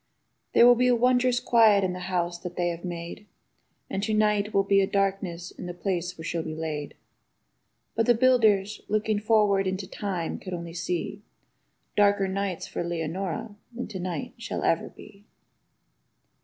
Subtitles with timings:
[0.49, 3.27] |76| There will be a wondrous quiet in the house that they have made.
[3.87, 6.95] And to night will be a darkness in the place where she'll be laid;
[7.93, 11.21] But the builders, looking forward into time, could only see
[11.95, 15.23] Darker nights for Leonora than to night shall ever be.